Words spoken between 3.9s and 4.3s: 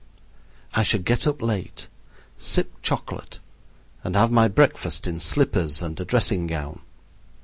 and